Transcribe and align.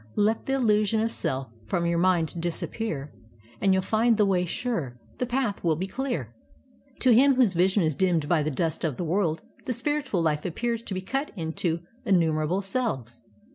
Let 0.15 0.47
th' 0.47 0.49
illusion 0.49 0.99
of 0.99 1.11
self 1.11 1.51
From 1.67 1.85
your 1.85 1.99
mind 1.99 2.41
disappear, 2.41 3.13
And 3.61 3.71
you'll 3.71 3.83
find 3.83 4.17
the 4.17 4.25
way 4.25 4.45
sure; 4.45 4.97
The 5.19 5.27
path 5.27 5.63
will 5.63 5.75
be 5.75 5.85
clear.' 5.85 6.33
"To 7.01 7.13
him 7.13 7.35
whose 7.35 7.53
vision 7.53 7.83
is 7.83 7.93
dimmed 7.93 8.27
by 8.27 8.41
the 8.41 8.49
dust 8.49 8.83
of 8.83 8.97
the 8.97 9.03
world, 9.05 9.43
the 9.65 9.73
spiritual 9.73 10.23
Hfe 10.23 10.43
appears 10.43 10.81
to 10.81 10.95
be 10.95 11.01
cut 11.01 11.29
up 11.29 11.37
into 11.37 11.81
innu 12.03 12.33
merable 12.33 12.63
selves. 12.63 13.23